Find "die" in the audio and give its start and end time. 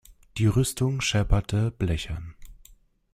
0.39-0.47